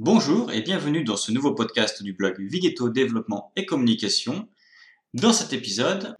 [0.00, 4.48] Bonjour et bienvenue dans ce nouveau podcast du blog Vigeto Développement et Communication.
[5.12, 6.14] Dans cet épisode,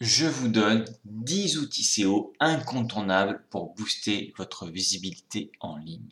[0.00, 6.08] je vous donne 10 outils SEO incontournables pour booster votre visibilité en ligne.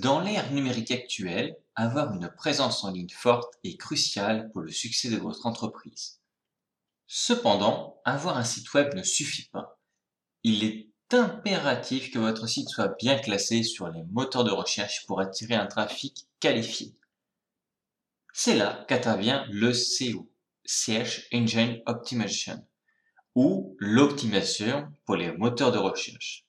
[0.00, 5.10] Dans l'ère numérique actuelle, avoir une présence en ligne forte est crucial pour le succès
[5.10, 6.22] de votre entreprise.
[7.06, 9.78] Cependant, avoir un site web ne suffit pas.
[10.42, 15.20] Il est impératif que votre site soit bien classé sur les moteurs de recherche pour
[15.20, 16.94] attirer un trafic qualifié.
[18.32, 20.32] C'est là qu'intervient le SEO,
[20.64, 22.66] Search Engine Optimization,
[23.34, 26.46] ou l'optimisation pour les moteurs de recherche.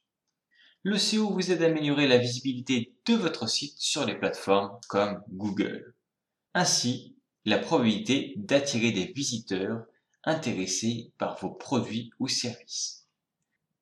[0.84, 5.22] Le SEO vous aide à améliorer la visibilité de votre site sur les plateformes comme
[5.30, 5.94] Google.
[6.55, 9.86] Ainsi, la probabilité d'attirer des visiteurs
[10.23, 13.05] intéressés par vos produits ou services.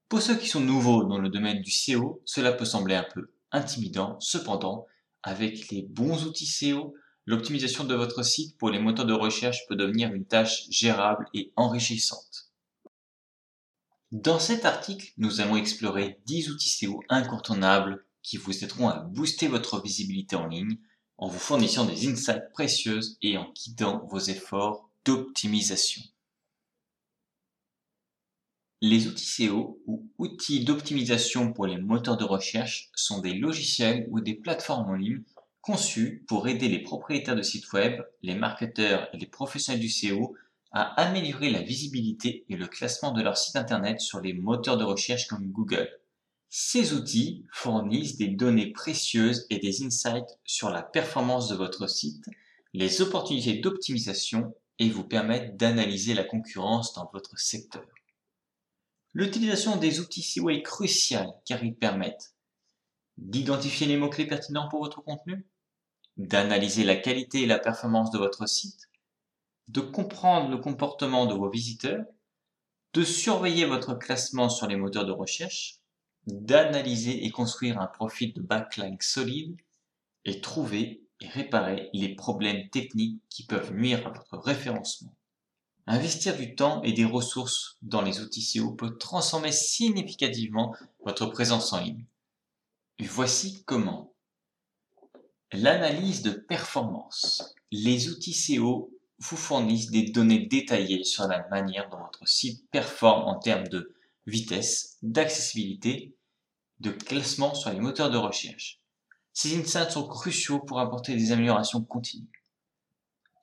[0.09, 3.31] Pour ceux qui sont nouveaux dans le domaine du SEO, cela peut sembler un peu
[3.53, 4.17] intimidant.
[4.19, 4.85] Cependant,
[5.23, 6.95] avec les bons outils SEO,
[7.25, 11.53] l'optimisation de votre site pour les moteurs de recherche peut devenir une tâche gérable et
[11.55, 12.48] enrichissante.
[14.11, 19.47] Dans cet article, nous allons explorer 10 outils SEO incontournables qui vous aideront à booster
[19.47, 20.79] votre visibilité en ligne
[21.19, 26.01] en vous fournissant des insights précieuses et en guidant vos efforts d'optimisation.
[28.81, 34.21] Les outils SEO ou outils d'optimisation pour les moteurs de recherche sont des logiciels ou
[34.21, 35.21] des plateformes en ligne
[35.61, 40.35] conçus pour aider les propriétaires de sites web, les marketeurs et les professionnels du SEO
[40.71, 44.83] à améliorer la visibilité et le classement de leur site internet sur les moteurs de
[44.83, 45.89] recherche comme Google.
[46.49, 52.25] Ces outils fournissent des données précieuses et des insights sur la performance de votre site,
[52.73, 57.85] les opportunités d'optimisation et vous permettent d'analyser la concurrence dans votre secteur.
[59.13, 62.33] L'utilisation des outils SEO est cruciale car ils permettent
[63.17, 65.45] d'identifier les mots-clés pertinents pour votre contenu,
[66.17, 68.88] d'analyser la qualité et la performance de votre site,
[69.69, 72.05] de comprendre le comportement de vos visiteurs,
[72.93, 75.75] de surveiller votre classement sur les moteurs de recherche,
[76.25, 79.55] d'analyser et construire un profil de backlink solide
[80.25, 85.15] et trouver et réparer les problèmes techniques qui peuvent nuire à votre référencement.
[85.85, 91.73] Investir du temps et des ressources dans les outils SEO peut transformer significativement votre présence
[91.73, 92.05] en ligne.
[92.99, 94.13] Voici comment.
[95.51, 97.55] L'analyse de performance.
[97.71, 103.27] Les outils SEO vous fournissent des données détaillées sur la manière dont votre site performe
[103.27, 106.15] en termes de vitesse, d'accessibilité,
[106.79, 108.79] de classement sur les moteurs de recherche.
[109.33, 112.43] Ces insights sont cruciaux pour apporter des améliorations continues.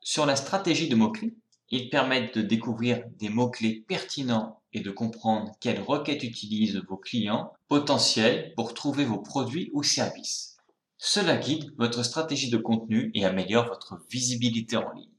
[0.00, 1.34] Sur la stratégie de mots-clés,
[1.70, 7.52] ils permettent de découvrir des mots-clés pertinents et de comprendre quelles requêtes utilisent vos clients
[7.68, 10.56] potentiels pour trouver vos produits ou services.
[10.98, 15.15] Cela guide votre stratégie de contenu et améliore votre visibilité en ligne.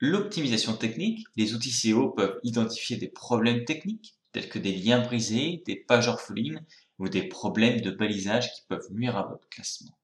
[0.00, 5.62] L'optimisation technique, les outils SEO peuvent identifier des problèmes techniques tels que des liens brisés,
[5.66, 6.64] des pages orphelines
[6.98, 9.98] ou des problèmes de balisage qui peuvent nuire à votre classement.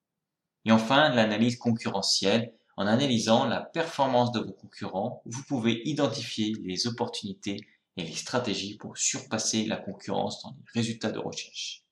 [0.67, 2.53] Et enfin, l'analyse concurrentielle.
[2.79, 7.57] En analysant la performance de vos concurrents, vous pouvez identifier les opportunités
[7.97, 11.85] et les stratégies pour surpasser la concurrence dans les résultats de recherche.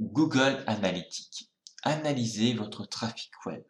[0.00, 1.50] Google Analytics.
[1.84, 3.62] Analysez votre trafic web.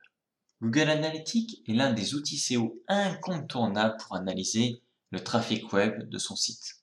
[0.61, 4.83] Google Analytics est l'un des outils SEO incontournables pour analyser
[5.13, 6.83] le trafic web de son site.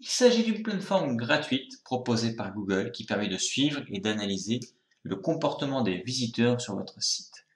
[0.00, 4.60] Il s'agit d'une plateforme gratuite proposée par Google qui permet de suivre et d'analyser
[5.02, 7.46] le comportement des visiteurs sur votre site.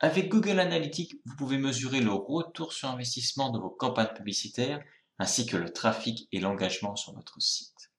[0.00, 4.82] Avec Google Analytics, vous pouvez mesurer le retour sur investissement de vos campagnes publicitaires
[5.18, 7.90] ainsi que le trafic et l'engagement sur votre site.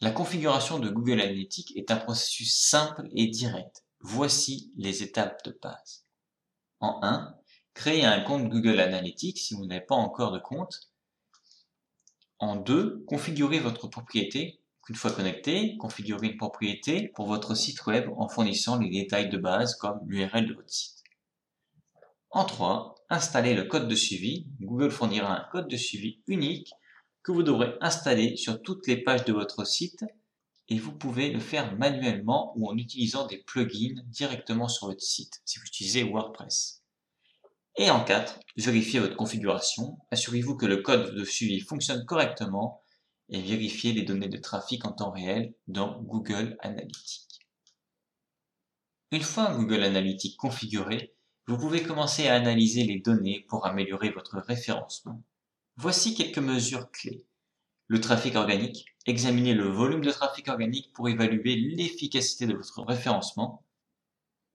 [0.00, 5.56] La configuration de Google Analytics est un processus simple et direct Voici les étapes de
[5.62, 6.04] base.
[6.80, 7.36] En 1,
[7.72, 10.90] créez un compte Google Analytics si vous n'avez pas encore de compte.
[12.40, 14.60] En 2, configurez votre propriété.
[14.88, 19.38] Une fois connecté, configurez une propriété pour votre site web en fournissant les détails de
[19.38, 21.04] base comme l'URL de votre site.
[22.30, 24.48] En 3, installez le code de suivi.
[24.60, 26.72] Google fournira un code de suivi unique
[27.22, 30.04] que vous devrez installer sur toutes les pages de votre site
[30.68, 35.40] et vous pouvez le faire manuellement ou en utilisant des plugins directement sur votre site
[35.44, 36.82] si vous utilisez WordPress.
[37.76, 42.82] Et en 4, vérifiez votre configuration, assurez-vous que le code de suivi fonctionne correctement
[43.30, 47.40] et vérifier les données de trafic en temps réel dans Google Analytics.
[49.10, 51.14] Une fois Google Analytics configuré,
[51.46, 55.22] vous pouvez commencer à analyser les données pour améliorer votre référencement.
[55.76, 57.26] Voici quelques mesures clés.
[57.88, 58.91] Le trafic organique.
[59.06, 63.64] Examinez le volume de trafic organique pour évaluer l'efficacité de votre référencement.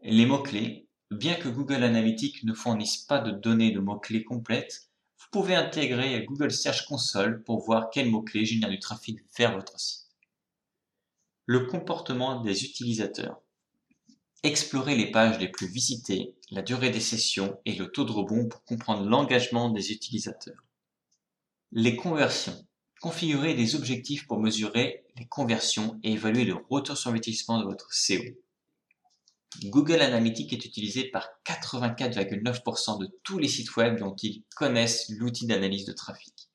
[0.02, 0.88] Les mots-clés.
[1.12, 4.90] Bien que Google Analytics ne fournisse pas de données de mots-clés complètes,
[5.20, 9.80] vous pouvez intégrer Google Search Console pour voir quels mots-clés génèrent du trafic vers votre
[9.80, 10.08] site.
[11.46, 13.42] Le comportement des utilisateurs.
[14.44, 18.48] Explorez les pages les plus visitées, la durée des sessions et le taux de rebond
[18.48, 20.64] pour comprendre l'engagement des utilisateurs.
[21.72, 22.66] Les conversions.
[23.02, 27.94] Configurez des objectifs pour mesurer les conversions et évaluer le retour sur investissement de votre
[27.94, 28.24] SEO.
[29.66, 35.48] Google Analytics est utilisé par 84,9% de tous les sites web dont ils connaissent l'outil
[35.48, 36.50] d'analyse de trafic,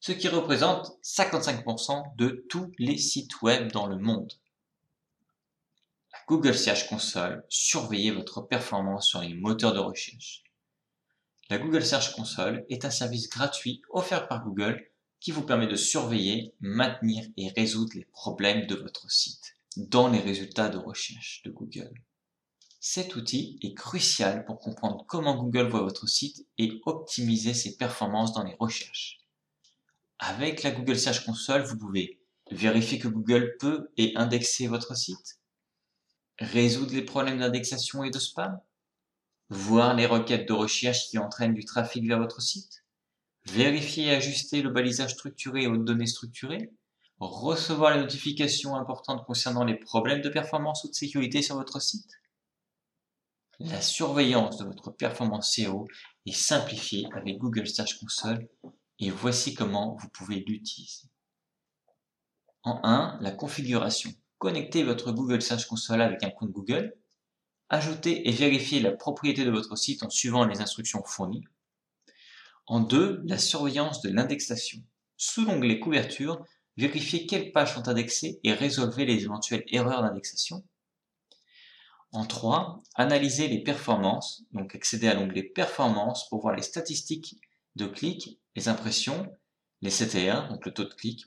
[0.00, 4.32] ce qui représente 55% de tous les sites web dans le monde.
[6.12, 10.42] La Google Search Console, surveillez votre performance sur les moteurs de recherche.
[11.50, 14.89] La Google Search Console est un service gratuit offert par Google
[15.20, 20.18] qui vous permet de surveiller, maintenir et résoudre les problèmes de votre site dans les
[20.18, 21.92] résultats de recherche de Google.
[22.80, 28.32] Cet outil est crucial pour comprendre comment Google voit votre site et optimiser ses performances
[28.32, 29.20] dans les recherches.
[30.18, 32.20] Avec la Google Search Console, vous pouvez
[32.50, 35.38] vérifier que Google peut et indexer votre site,
[36.38, 38.58] résoudre les problèmes d'indexation et de spam,
[39.50, 42.79] voir les requêtes de recherche qui entraînent du trafic vers votre site,
[43.46, 46.70] vérifier et ajuster le balisage structuré aux données structurées,
[47.18, 52.10] recevoir les notifications importantes concernant les problèmes de performance ou de sécurité sur votre site,
[53.60, 55.86] la surveillance de votre performance SEO
[56.24, 58.48] est simplifiée avec Google Search Console
[58.98, 61.08] et voici comment vous pouvez l'utiliser.
[62.62, 64.10] En 1, la configuration.
[64.38, 66.94] Connectez votre Google Search Console avec un compte Google.
[67.68, 71.44] Ajoutez et vérifiez la propriété de votre site en suivant les instructions fournies.
[72.70, 74.80] En 2, la surveillance de l'indexation.
[75.16, 76.40] Sous l'onglet couverture,
[76.76, 80.64] vérifiez quelles pages sont indexées et résolvez les éventuelles erreurs d'indexation.
[82.12, 87.40] En 3, analyser les performances, donc accéder à l'onglet performance pour voir les statistiques
[87.74, 89.36] de clics, les impressions,
[89.80, 91.24] les CTR, donc le taux de clic,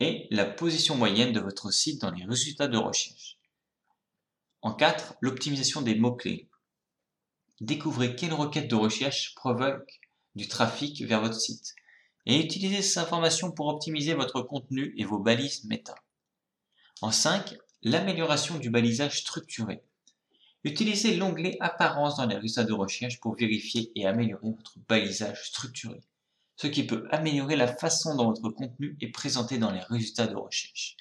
[0.00, 3.36] et la position moyenne de votre site dans les résultats de recherche.
[4.62, 6.48] En 4, l'optimisation des mots-clés.
[7.60, 10.00] Découvrez quelles requêtes de recherche provoquent
[10.38, 11.74] du trafic vers votre site
[12.24, 15.96] et utilisez ces informations pour optimiser votre contenu et vos balises méta.
[17.02, 19.82] En 5, l'amélioration du balisage structuré.
[20.64, 26.00] Utilisez l'onglet Apparence dans les résultats de recherche pour vérifier et améliorer votre balisage structuré,
[26.56, 30.36] ce qui peut améliorer la façon dont votre contenu est présenté dans les résultats de
[30.36, 30.96] recherche.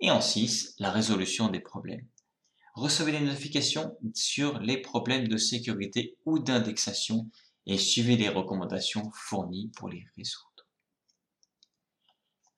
[0.00, 2.06] Et en 6, la résolution des problèmes.
[2.74, 7.28] Recevez les notifications sur les problèmes de sécurité ou d'indexation
[7.70, 10.66] et suivez les recommandations fournies pour les résoudre.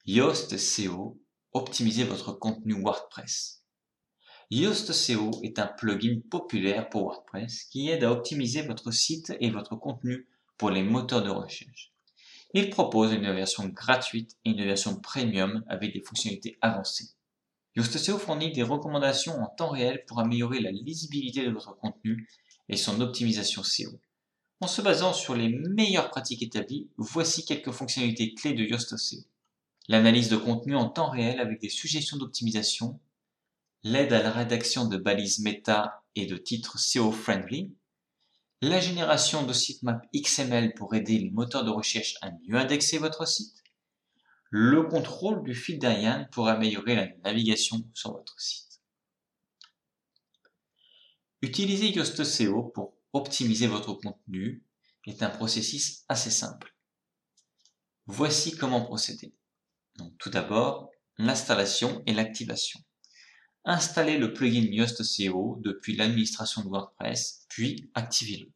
[0.07, 1.21] Yoast SEO,
[1.53, 3.63] optimisez votre contenu WordPress.
[4.51, 9.51] Yoast SEO est un plugin populaire pour WordPress qui aide à optimiser votre site et
[9.51, 10.27] votre contenu
[10.57, 11.93] pour les moteurs de recherche.
[12.55, 17.11] Il propose une version gratuite et une version premium avec des fonctionnalités avancées.
[17.77, 22.27] Yoast SEO fournit des recommandations en temps réel pour améliorer la lisibilité de votre contenu
[22.71, 24.01] et son optimisation SEO.
[24.63, 29.19] En se basant sur les meilleures pratiques établies, voici quelques fonctionnalités clés de Yoast SEO.
[29.89, 33.01] L'analyse de contenu en temps réel avec des suggestions d'optimisation,
[33.83, 37.75] l'aide à la rédaction de balises méta et de titres SEO-friendly,
[38.61, 43.27] la génération de sitemap XML pour aider les moteurs de recherche à mieux indexer votre
[43.27, 43.65] site,
[44.49, 48.81] le contrôle du fil d'Ariane pour améliorer la navigation sur votre site.
[51.41, 54.65] Utiliser Yoast SEO pour optimiser votre contenu
[55.07, 56.75] est un processus assez simple.
[58.07, 59.35] Voici comment procéder.
[60.19, 62.81] tout d'abord, l'installation et l'activation.
[63.65, 68.51] Installez le plugin Yoast SEO depuis l'administration de WordPress, puis activez-le.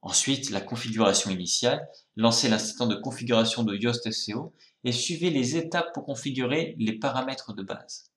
[0.00, 5.92] Ensuite, la configuration initiale, lancez l'assistant de configuration de Yoast SEO et suivez les étapes
[5.94, 8.12] pour configurer les paramètres de base.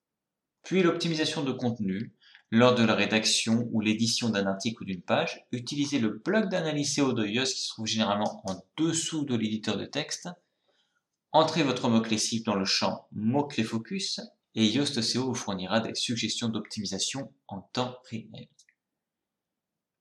[0.64, 2.14] Puis l'optimisation de contenu,
[2.52, 6.96] lors de la rédaction ou l'édition d'un article ou d'une page, utilisez le bloc d'analyse
[6.96, 10.30] SEO de Yoast qui se trouve généralement en dessous de l'éditeur de texte.
[11.34, 14.22] Entrez votre mot-clé cible dans le champ mot-clé focus
[14.56, 18.48] et Yoast SEO vous fournira des suggestions d'optimisation en temps réel.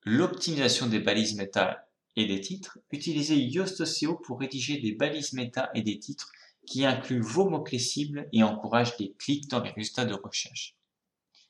[0.04, 2.78] L'optimisation des balises méta et des titres.
[2.92, 6.30] Utilisez Yoast SEO pour rédiger des balises méta et des titres
[6.64, 10.75] qui inclut vos mots-clés cibles et encourage des clics dans les résultats de recherche.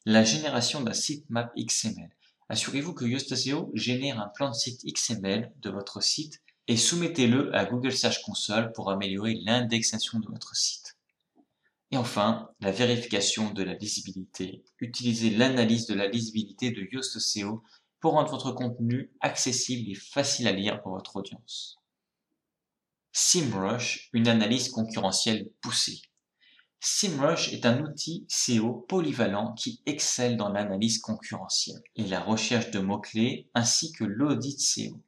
[0.09, 2.09] La génération d'un sitemap XML.
[2.49, 7.53] Assurez-vous que Yoast SEO génère un plan de site XML de votre site et soumettez-le
[7.57, 10.97] à Google Search Console pour améliorer l'indexation de votre site.
[11.91, 14.63] Et enfin, la vérification de la lisibilité.
[14.79, 17.65] Utilisez l'analyse de la lisibilité de Yoast SEO
[17.99, 21.79] pour rendre votre contenu accessible et facile à lire pour votre audience.
[23.11, 26.01] SEMrush, une analyse concurrentielle poussée.
[26.89, 32.79] SEMrush est un outil SEO polyvalent qui excelle dans l'analyse concurrentielle et la recherche de
[32.79, 35.03] mots-clés ainsi que l'audit SEO.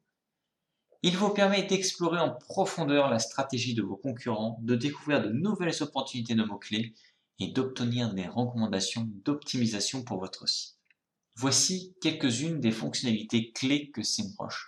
[1.03, 5.81] Il vous permet d'explorer en profondeur la stratégie de vos concurrents, de découvrir de nouvelles
[5.81, 6.93] opportunités de mots-clés
[7.39, 10.75] et d'obtenir des recommandations d'optimisation pour votre site.
[11.37, 14.67] Voici quelques-unes des fonctionnalités clés que SEMrush.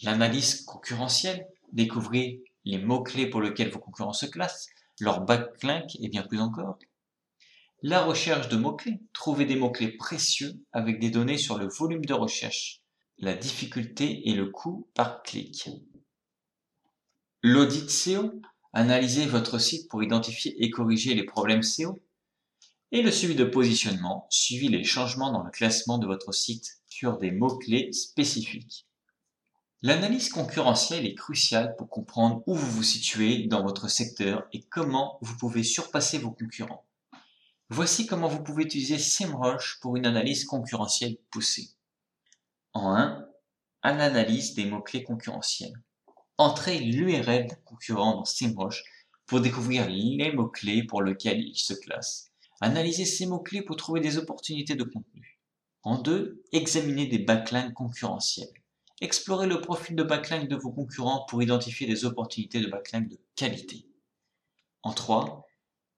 [0.00, 6.22] L'analyse concurrentielle, découvrez les mots-clés pour lesquels vos concurrents se classent, leur backlink et bien
[6.22, 6.78] plus encore.
[7.82, 12.14] La recherche de mots-clés, trouvez des mots-clés précieux avec des données sur le volume de
[12.14, 12.82] recherche,
[13.18, 15.70] la difficulté et le coût par clic.
[17.44, 18.32] L'audit SEO,
[18.72, 22.02] analysez votre site pour identifier et corriger les problèmes SEO.
[22.90, 27.18] Et le suivi de positionnement, suivez les changements dans le classement de votre site sur
[27.18, 28.87] des mots-clés spécifiques.
[29.80, 35.18] L'analyse concurrentielle est cruciale pour comprendre où vous vous situez dans votre secteur et comment
[35.20, 36.84] vous pouvez surpasser vos concurrents.
[37.68, 41.68] Voici comment vous pouvez utiliser SEMrush pour une analyse concurrentielle poussée.
[42.72, 43.24] En 1,
[43.82, 45.80] à l'analyse des mots-clés concurrentiels.
[46.38, 48.82] Entrez l'URL d'un concurrent dans SEMrush
[49.26, 52.32] pour découvrir les mots-clés pour lesquels il se classe.
[52.60, 55.38] Analysez ces mots-clés pour trouver des opportunités de contenu.
[55.84, 58.57] En 2, examinez des backlinks concurrentiels.
[59.00, 63.18] Explorez le profil de backlink de vos concurrents pour identifier des opportunités de backlink de
[63.36, 63.86] qualité.
[64.82, 65.46] En 3,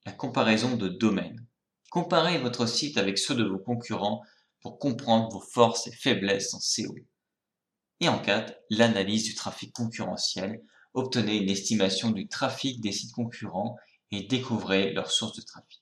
[0.05, 1.47] la comparaison de domaines.
[1.91, 4.23] Comparez votre site avec ceux de vos concurrents
[4.61, 6.95] pour comprendre vos forces et faiblesses en SEO.
[8.01, 10.63] Et en 4, l'analyse du trafic concurrentiel.
[10.93, 13.77] Obtenez une estimation du trafic des sites concurrents
[14.11, 15.80] et découvrez leurs sources de trafic.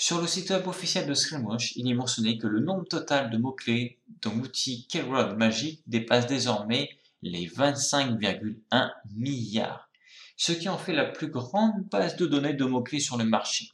[0.00, 3.36] Sur le site web officiel de ScreenWatch, il est mentionné que le nombre total de
[3.36, 6.88] mots-clés dans l'outil Keyword Magic dépasse désormais
[7.20, 9.90] les 25,1 milliards,
[10.36, 13.72] ce qui en fait la plus grande base de données de mots-clés sur le marché.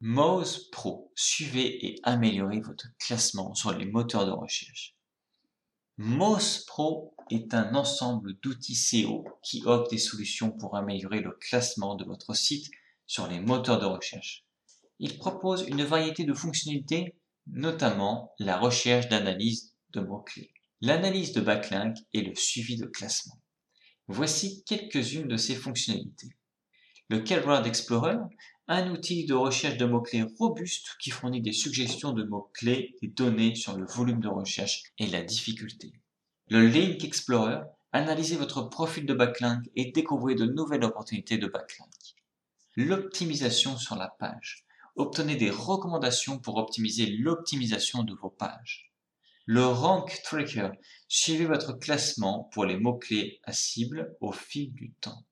[0.00, 4.96] Moz Pro, suivez et améliorez votre classement sur les moteurs de recherche.
[5.98, 11.94] Moz Pro est un ensemble d'outils SEO qui offre des solutions pour améliorer le classement
[11.94, 12.70] de votre site
[13.10, 14.44] sur les moteurs de recherche.
[15.00, 17.16] Il propose une variété de fonctionnalités,
[17.48, 23.40] notamment la recherche d'analyse de mots-clés, l'analyse de backlink et le suivi de classement.
[24.06, 26.28] Voici quelques-unes de ces fonctionnalités.
[27.08, 28.14] Le Keyword Explorer
[28.68, 33.56] un outil de recherche de mots-clés robuste qui fournit des suggestions de mots-clés et données
[33.56, 35.90] sur le volume de recherche et la difficulté.
[36.46, 42.19] Le Link Explorer, analysez votre profil de backlink et découvrez de nouvelles opportunités de backlink.
[42.82, 44.64] L'optimisation sur la page.
[44.96, 48.90] Obtenez des recommandations pour optimiser l'optimisation de vos pages.
[49.44, 50.70] Le Rank Tracker.
[51.06, 55.26] Suivez votre classement pour les mots-clés à cible au fil du temps.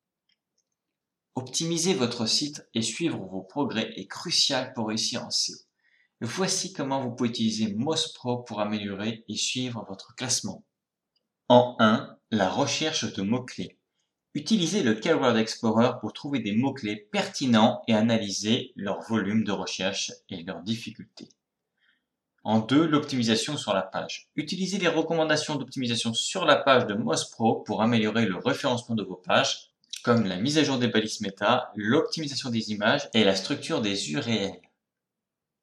[1.36, 5.56] Optimiser votre site et suivre vos progrès est crucial pour réussir en SEO.
[6.20, 10.66] Voici comment vous pouvez utiliser Moz Pro pour améliorer et suivre votre classement.
[11.48, 13.77] En 1, la recherche de mots-clés.
[14.34, 20.12] Utilisez le Keyword Explorer pour trouver des mots-clés pertinents et analyser leur volume de recherche
[20.28, 21.28] et leurs difficultés.
[22.44, 24.28] En 2, l'optimisation sur la page.
[24.36, 29.02] Utilisez les recommandations d'optimisation sur la page de Moz Pro pour améliorer le référencement de
[29.02, 29.68] vos pages
[30.02, 34.12] comme la mise à jour des balises méta, l'optimisation des images et la structure des
[34.12, 34.52] URL.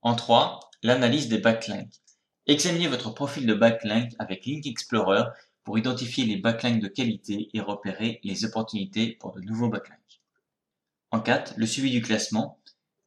[0.02, 2.02] En 3, l'analyse des backlinks.
[2.48, 5.24] Examinez votre profil de backlink avec Link Explorer
[5.66, 10.22] pour identifier les backlinks de qualité et repérer les opportunités pour de nouveaux backlinks.
[11.12, 12.62] En 4, le suivi du classement.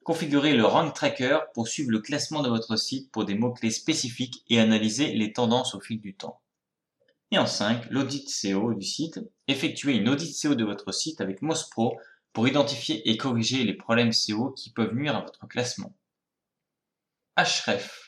[0.04, 4.44] Configurez le Rank Tracker pour suivre le classement de votre site pour des mots-clés spécifiques
[4.48, 6.40] et analyser les tendances au fil du temps.
[7.30, 9.20] Et en 5, l'audit SEO du site.
[9.46, 11.96] Effectuez une audit SEO de votre site avec Pro
[12.32, 15.94] pour identifier et corriger les problèmes SEO qui peuvent nuire à votre classement.
[17.36, 18.07] Href.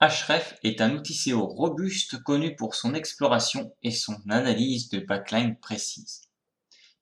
[0.00, 5.56] Href est un outil SEO robuste connu pour son exploration et son analyse de backline
[5.56, 6.22] précise.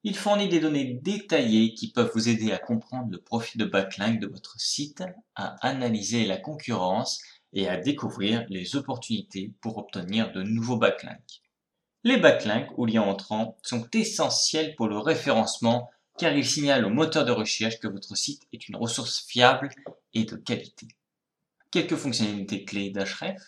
[0.02, 4.18] Il fournit des données détaillées qui peuvent vous aider à comprendre le profil de backlink
[4.18, 7.20] de votre site, à analyser la concurrence
[7.52, 11.42] et à découvrir les opportunités pour obtenir de nouveaux backlinks.
[12.02, 17.26] Les backlinks ou liens entrants sont essentiels pour le référencement car il signale au moteur
[17.26, 19.68] de recherche que votre site est une ressource fiable
[20.14, 20.88] et de qualité.
[21.70, 23.42] Quelques fonctionnalités clés d'Ahref.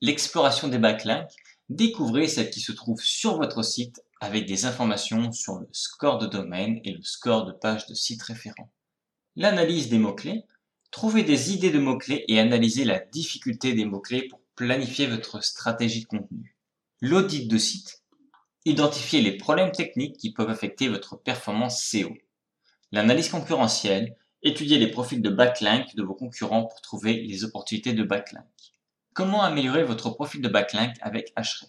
[0.00, 1.30] L'exploration des backlinks.
[1.68, 6.26] Découvrez celles qui se trouvent sur votre site avec des informations sur le score de
[6.26, 8.70] domaine et le score de page de site référent.
[9.36, 10.44] L'analyse des mots-clés.
[10.90, 16.02] Trouvez des idées de mots-clés et analysez la difficulté des mots-clés pour planifier votre stratégie
[16.02, 16.56] de contenu.
[17.00, 18.02] L'audit de site.
[18.64, 22.14] Identifiez les problèmes techniques qui peuvent affecter votre performance SEO.
[22.92, 24.16] L'analyse concurrentielle.
[24.46, 28.44] Étudiez les profils de backlink de vos concurrents pour trouver les opportunités de backlink.
[29.14, 31.64] Comment améliorer votre profil de backlink avec Ahref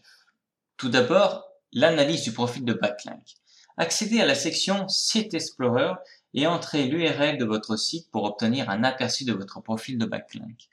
[0.75, 3.35] Tout d'abord, l'analyse du profil de backlink.
[3.77, 5.93] Accédez à la section Site Explorer
[6.33, 10.67] et entrez l'URL de votre site pour obtenir un aperçu de votre profil de backlink.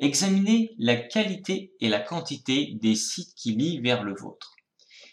[0.00, 4.56] Examinez la qualité et la quantité des sites qui lient vers le vôtre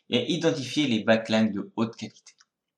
[0.09, 2.36] et identifiez les backlinks de haute qualité.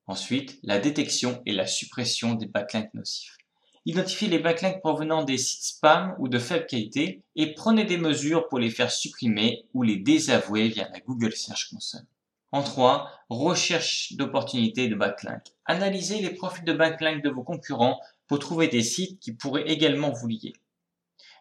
[0.09, 3.37] Ensuite, la détection et la suppression des backlinks nocifs.
[3.85, 8.47] Identifiez les backlinks provenant des sites spam ou de faible qualité et prenez des mesures
[8.47, 12.07] pour les faire supprimer ou les désavouer via la Google Search Console.
[12.51, 15.53] En 3, recherche d'opportunités de backlinks.
[15.65, 20.11] Analysez les profils de backlinks de vos concurrents pour trouver des sites qui pourraient également
[20.11, 20.53] vous lier.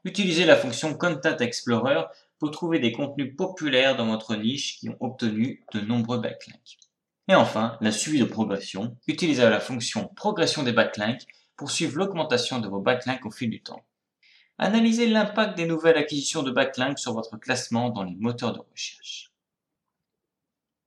[0.04, 2.02] Utilisez la fonction Content Explorer
[2.38, 6.77] pour trouver des contenus populaires dans votre niche qui ont obtenu de nombreux backlinks.
[7.28, 8.96] Et enfin, la suivi de progression.
[9.06, 13.62] Utilisez la fonction progression des backlinks pour suivre l'augmentation de vos backlinks au fil du
[13.62, 13.84] temps.
[14.56, 19.30] Analysez l'impact des nouvelles acquisitions de backlinks sur votre classement dans les moteurs de recherche.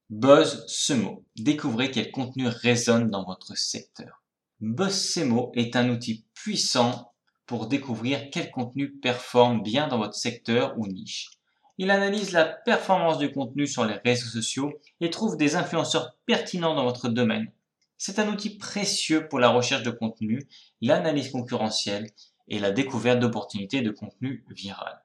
[0.10, 1.24] Buzz Semo.
[1.38, 4.24] Découvrez quel contenu résonne dans votre secteur.
[4.60, 7.14] Buzz Semo est un outil puissant
[7.46, 11.30] pour découvrir quel contenu performe bien dans votre secteur ou niche.
[11.78, 16.76] Il analyse la performance du contenu sur les réseaux sociaux et trouve des influenceurs pertinents
[16.76, 17.52] dans votre domaine.
[17.98, 20.48] C'est un outil précieux pour la recherche de contenu,
[20.82, 22.10] l'analyse concurrentielle
[22.48, 25.04] et la découverte d'opportunités de contenu viral.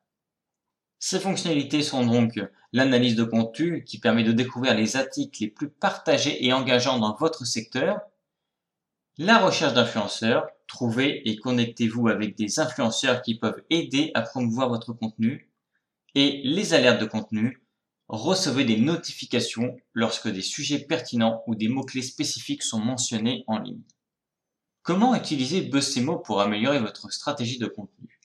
[0.98, 2.40] Ces fonctionnalités sont donc
[2.72, 7.14] l'analyse de contenu qui permet de découvrir les articles les plus partagés et engageants dans
[7.14, 8.00] votre secteur,
[9.18, 14.92] la recherche d'influenceurs, trouvez et connectez-vous avec des influenceurs qui peuvent aider à promouvoir votre
[14.92, 15.50] contenu,
[16.16, 17.62] et les alertes de contenu,
[18.08, 23.82] recevez des notifications lorsque des sujets pertinents ou des mots-clés spécifiques sont mentionnés en ligne.
[24.82, 28.18] Comment utiliser BuzzSemo pour améliorer votre stratégie de contenu?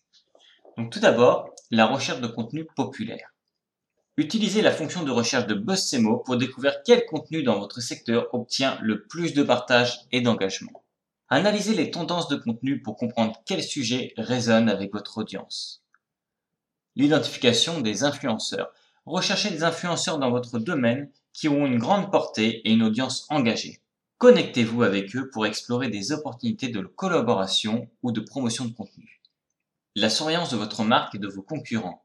[0.78, 3.36] Donc tout d'abord, la recherche de contenu populaire.
[4.16, 8.80] Utilisez la fonction de recherche de BuzzSemo pour découvrir quel contenu dans votre secteur obtient
[8.82, 10.86] le plus de partage et d'engagement.
[11.28, 15.81] Analysez les tendances de contenu pour comprendre quel sujet résonne avec votre audience.
[16.98, 18.74] L'identification des influenceurs.
[19.06, 23.82] Recherchez des influenceurs dans votre domaine qui ont une grande portée et une audience engagée.
[24.18, 29.22] Connectez-vous avec eux pour explorer des opportunités de collaboration ou de promotion de contenu.
[29.96, 32.04] La surveillance de votre marque et de vos concurrents.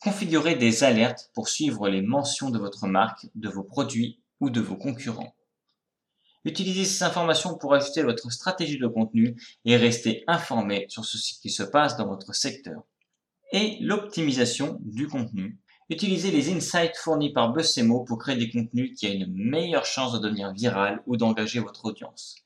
[0.00, 4.60] Configurez des alertes pour suivre les mentions de votre marque, de vos produits ou de
[4.60, 5.36] vos concurrents.
[6.44, 11.50] Utilisez ces informations pour ajuster votre stratégie de contenu et rester informé sur ce qui
[11.50, 12.82] se passe dans votre secteur
[13.52, 15.58] et l'optimisation du contenu.
[15.88, 20.12] Utilisez les insights fournis par BuzzSemo pour créer des contenus qui a une meilleure chance
[20.12, 22.36] de devenir viral ou d'engager votre audience.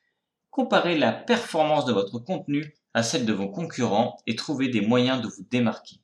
[0.50, 5.20] Comparez la performance de votre contenu à celle de vos concurrents et trouvez des moyens
[5.20, 5.96] de vous démarquer.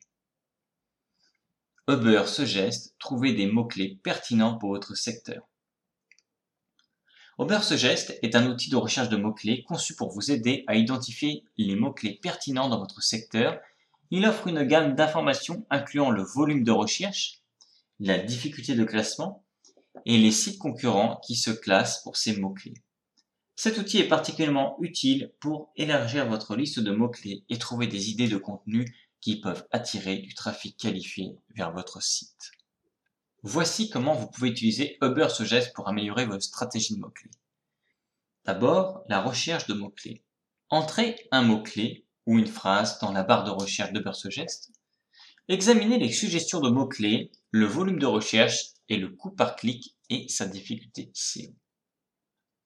[1.88, 5.48] Uber Suggest, trouvez des mots-clés pertinents pour votre secteur.
[7.38, 11.42] Uber Suggest est un outil de recherche de mots-clés conçu pour vous aider à identifier
[11.56, 13.58] les mots-clés pertinents dans votre secteur
[14.10, 17.42] il offre une gamme d'informations incluant le volume de recherche,
[17.98, 19.44] la difficulté de classement
[20.06, 22.82] et les sites concurrents qui se classent pour ces mots-clés.
[23.56, 28.28] Cet outil est particulièrement utile pour élargir votre liste de mots-clés et trouver des idées
[28.28, 28.86] de contenu
[29.20, 32.52] qui peuvent attirer du trafic qualifié vers votre site.
[33.42, 37.30] Voici comment vous pouvez utiliser Uber Suggest pour améliorer votre stratégie de mots-clés.
[38.44, 40.22] D'abord, la recherche de mots-clés.
[40.70, 44.70] Entrez un mot-clé ou une phrase dans la barre de recherche de Suggest.
[45.48, 50.28] Examinez les suggestions de mots-clés, le volume de recherche et le coût par clic et
[50.28, 51.50] sa difficulté SEO.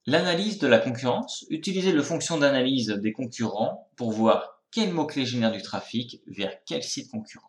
[0.05, 1.46] L'analyse de la concurrence.
[1.48, 6.83] Utilisez le fonction d'analyse des concurrents pour voir quels mots-clés génèrent du trafic vers quel
[6.83, 7.48] site concurrent.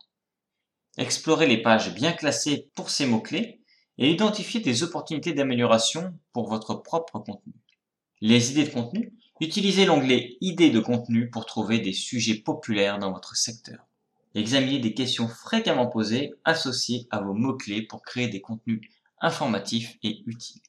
[0.97, 3.59] Explorez les pages bien classées pour ces mots-clés
[3.97, 7.55] et identifiez des opportunités d'amélioration pour votre propre contenu.
[8.21, 9.11] Les idées de contenu.
[9.41, 13.85] Utilisez l'onglet Idées de contenu pour trouver des sujets populaires dans votre secteur.
[14.33, 18.79] Examinez des questions fréquemment posées associées à vos mots-clés pour créer des contenus
[19.19, 20.61] informatifs et utiles.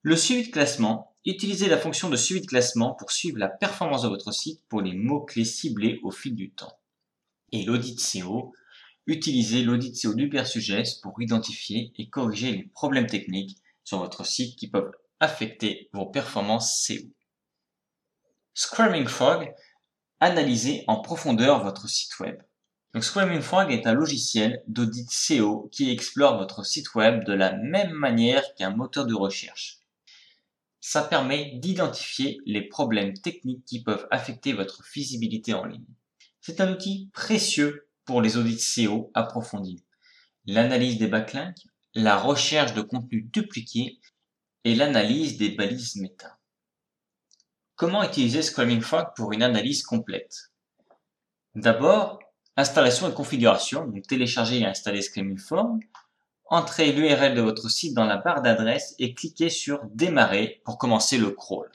[0.00, 4.04] Le suivi de classement, utilisez la fonction de suivi de classement pour suivre la performance
[4.04, 6.78] de votre site pour les mots-clés ciblés au fil du temps.
[7.52, 8.54] Et l'audit SEO,
[9.06, 14.70] utilisez l'audit SEO d'Ubersuggest pour identifier et corriger les problèmes techniques sur votre site qui
[14.70, 17.10] peuvent affecter vos performances SEO.
[18.60, 19.54] Screaming Frog,
[20.18, 22.42] analysez en profondeur votre site web.
[22.92, 27.52] Donc Screaming Frog est un logiciel d'audit SEO qui explore votre site web de la
[27.52, 29.78] même manière qu'un moteur de recherche.
[30.80, 35.94] Ça permet d'identifier les problèmes techniques qui peuvent affecter votre visibilité en ligne.
[36.40, 39.84] C'est un outil précieux pour les audits SEO approfondis.
[40.46, 41.62] L'analyse des backlinks,
[41.94, 44.00] la recherche de contenu dupliqué
[44.64, 46.37] et l'analyse des balises méta.
[47.78, 50.50] Comment utiliser Screaming Frog pour une analyse complète?
[51.54, 52.18] D'abord,
[52.56, 55.84] installation et configuration, donc et installer Screaming Frog,
[56.46, 61.18] entrez l'URL de votre site dans la barre d'adresse et cliquez sur Démarrer pour commencer
[61.18, 61.70] le crawl.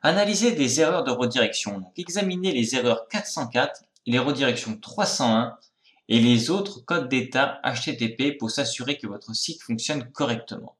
[0.00, 5.58] Analysez des erreurs de redirection, donc examinez les erreurs 404 et les redirections 301
[6.08, 10.78] et les autres codes d'état HTTP pour s'assurer que votre site fonctionne correctement.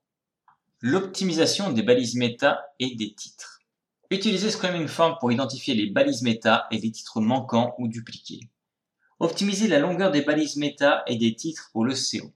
[0.80, 3.59] L'optimisation des balises méta et des titres.
[4.12, 8.40] Utilisez Screaming Form pour identifier les balises méta et les titres manquants ou dupliqués.
[9.20, 12.32] Optimisez la longueur des balises méta et des titres pour le SEO.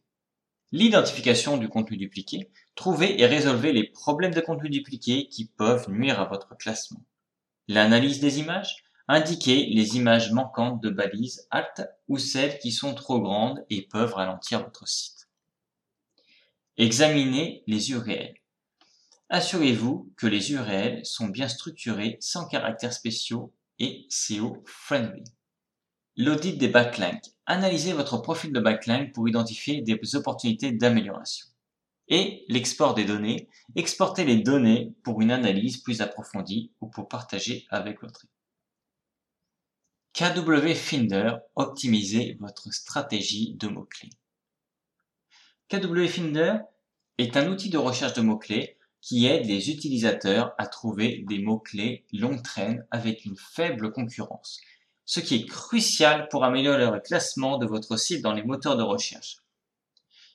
[0.70, 2.48] L'identification du contenu dupliqué.
[2.76, 7.04] Trouvez et résolvez les problèmes de contenu dupliqué qui peuvent nuire à votre classement.
[7.66, 8.84] L'analyse des images.
[9.08, 14.14] Indiquez les images manquantes de balises alt ou celles qui sont trop grandes et peuvent
[14.14, 15.28] ralentir votre site.
[16.76, 18.34] Examinez les URL.
[19.30, 25.24] Assurez-vous que les URL sont bien structurés, sans caractères spéciaux et SEO friendly.
[26.16, 27.32] L'audit des backlinks.
[27.46, 31.46] Analysez votre profil de backlink pour identifier des opportunités d'amélioration.
[32.08, 33.48] Et l'export des données.
[33.74, 38.26] Exportez les données pour une analyse plus approfondie ou pour partager avec votre
[40.12, 44.10] KW Finder, optimisez votre stratégie de mots-clés.
[45.68, 46.58] KW Finder
[47.18, 48.73] est un outil de recherche de mots-clés
[49.04, 54.62] qui aide les utilisateurs à trouver des mots-clés long traîne avec une faible concurrence,
[55.04, 58.82] ce qui est crucial pour améliorer le classement de votre site dans les moteurs de
[58.82, 59.42] recherche.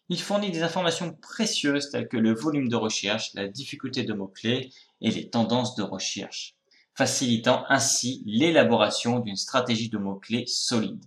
[0.07, 4.69] Il fournit des informations précieuses telles que le volume de recherche, la difficulté de mots-clés
[5.01, 6.55] et les tendances de recherche
[6.93, 11.05] facilitant ainsi l'élaboration d'une stratégie de mots-clés solide.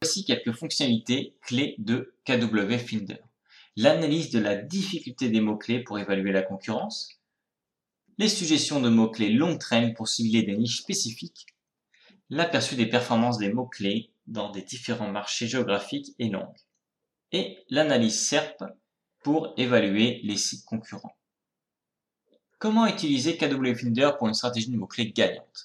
[0.00, 3.18] Voici quelques fonctionnalités clés de KW Finder.
[3.82, 7.18] L'analyse de la difficulté des mots-clés pour évaluer la concurrence,
[8.18, 11.46] les suggestions de mots-clés long traîne pour cibler des niches spécifiques,
[12.28, 16.58] l'aperçu des performances des mots-clés dans des différents marchés géographiques et langues,
[17.32, 18.64] et l'analyse SERP
[19.20, 21.16] pour évaluer les sites concurrents.
[22.58, 25.64] Comment utiliser KW Finder pour une stratégie de mots-clés gagnante?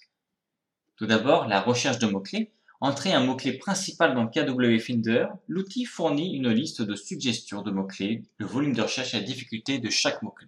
[0.95, 2.53] Tout d'abord, la recherche de mots-clés.
[2.85, 5.25] Entrez un mot-clé principal dans KW Finder.
[5.47, 9.79] L'outil fournit une liste de suggestions de mots-clés, le volume de recherche et la difficulté
[9.79, 10.45] de chaque mot-clé.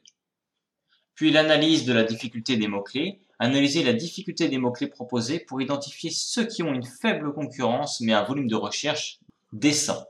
[1.16, 3.22] Puis l'analyse de la difficulté des mots-clés.
[3.40, 8.14] Analyser la difficulté des mots-clés proposés pour identifier ceux qui ont une faible concurrence mais
[8.14, 9.18] un volume de recherche
[9.52, 10.06] décent.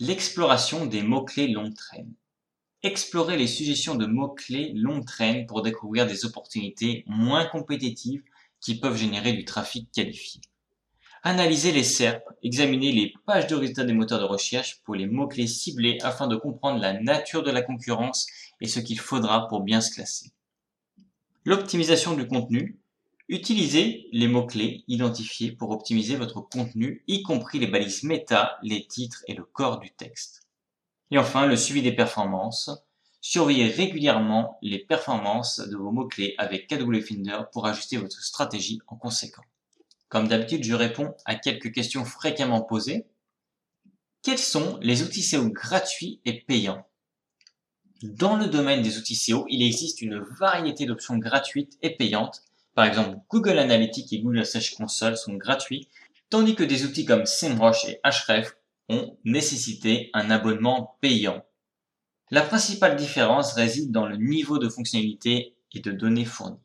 [0.00, 2.12] L'exploration des mots-clés long traîne.
[2.82, 8.22] Explorez les suggestions de mots-clés longue traîne pour découvrir des opportunités moins compétitives
[8.60, 10.42] qui peuvent générer du trafic qualifié.
[11.26, 15.46] Analysez les SERP, examinez les pages de résultats des moteurs de recherche pour les mots-clés
[15.46, 18.26] ciblés afin de comprendre la nature de la concurrence
[18.60, 20.32] et ce qu'il faudra pour bien se classer.
[21.46, 22.78] L'optimisation du contenu.
[23.28, 29.24] Utilisez les mots-clés identifiés pour optimiser votre contenu, y compris les balises méta, les titres
[29.26, 30.42] et le corps du texte.
[31.10, 32.70] Et enfin, le suivi des performances.
[33.22, 38.96] Surveillez régulièrement les performances de vos mots-clés avec KW Finder pour ajuster votre stratégie en
[38.96, 39.46] conséquence.
[40.14, 43.04] Comme d'habitude, je réponds à quelques questions fréquemment posées.
[44.22, 46.86] Quels sont les outils SEO gratuits et payants?
[48.00, 52.44] Dans le domaine des outils SEO, il existe une variété d'options gratuites et payantes.
[52.76, 55.88] Par exemple, Google Analytics et Google Search Console sont gratuits,
[56.30, 58.56] tandis que des outils comme SEMrush et Ahrefs
[58.88, 61.44] ont nécessité un abonnement payant.
[62.30, 66.63] La principale différence réside dans le niveau de fonctionnalité et de données fournies.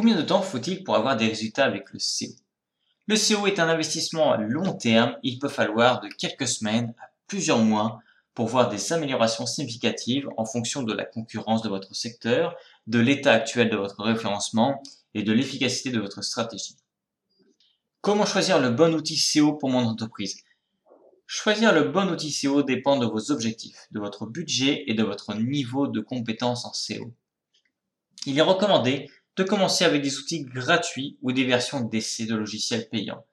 [0.00, 2.30] Combien de temps faut-il pour avoir des résultats avec le SEO
[3.06, 7.10] Le SEO est un investissement à long terme, il peut falloir de quelques semaines à
[7.26, 8.00] plusieurs mois
[8.32, 13.34] pour voir des améliorations significatives en fonction de la concurrence de votre secteur, de l'état
[13.34, 14.82] actuel de votre référencement
[15.12, 16.78] et de l'efficacité de votre stratégie.
[18.00, 20.44] Comment choisir le bon outil SEO pour mon entreprise?
[21.26, 25.34] Choisir le bon outil SEO dépend de vos objectifs, de votre budget et de votre
[25.34, 27.12] niveau de compétence en SEO.
[28.24, 29.10] Il est recommandé
[29.42, 33.24] commencer avec des outils gratuits ou des versions d'essai de logiciels payants,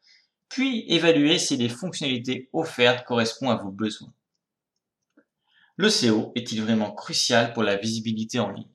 [0.49, 4.13] puis évaluer si les fonctionnalités offertes correspondent à vos besoins.
[5.75, 8.71] Le SEO est-il vraiment crucial pour la visibilité en ligne?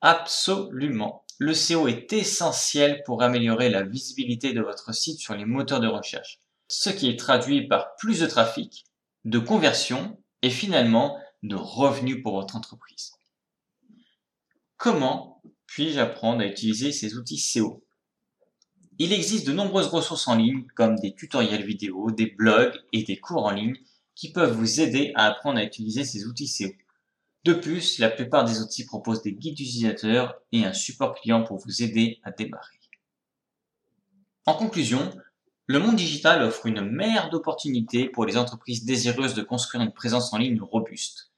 [0.00, 1.24] Absolument.
[1.38, 5.88] Le SEO est essentiel pour améliorer la visibilité de votre site sur les moteurs de
[5.88, 6.38] recherche
[6.72, 8.86] ce qui est traduit par plus de trafic,
[9.26, 13.12] de conversion et finalement de revenus pour votre entreprise.
[14.78, 17.82] Comment puis-je apprendre à utiliser ces outils SEO
[18.98, 23.16] Il existe de nombreuses ressources en ligne comme des tutoriels vidéo, des blogs et des
[23.16, 23.76] cours en ligne
[24.14, 26.68] qui peuvent vous aider à apprendre à utiliser ces outils SEO.
[27.44, 31.56] De plus, la plupart des outils proposent des guides utilisateurs et un support client pour
[31.56, 32.78] vous aider à démarrer.
[34.44, 35.10] En conclusion,
[35.68, 40.34] le monde digital offre une mer d'opportunités pour les entreprises désireuses de construire une présence
[40.34, 41.30] en ligne robuste.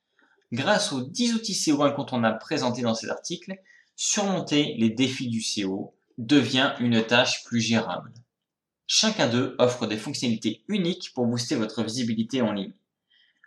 [0.51, 3.55] Grâce aux 10 outils SEO incontournables présentés dans ces articles,
[3.97, 8.13] surmonter les défis du SEO devient une tâche plus gérable.
[8.87, 12.75] Chacun d'eux offre des fonctionnalités uniques pour booster votre visibilité en ligne.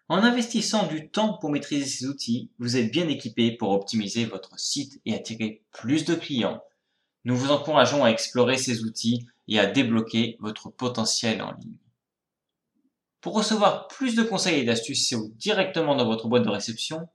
[0.10, 4.58] En investissant du temps pour maîtriser ces outils, vous êtes bien équipé pour optimiser votre
[4.58, 6.64] site et attirer plus de clients.
[7.26, 11.76] Nous vous encourageons à explorer ces outils et à débloquer votre potentiel en ligne.
[13.20, 17.10] Pour recevoir plus de conseils et d'astuces SEO directement dans votre boîte de réception,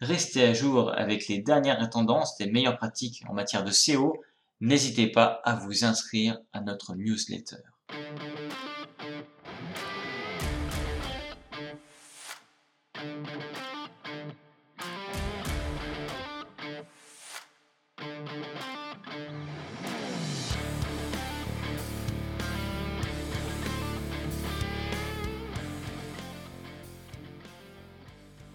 [0.00, 4.16] restez à jour avec les dernières tendances des meilleures pratiques en matière de SEO,
[4.60, 7.56] n'hésitez pas à vous inscrire à notre newsletter.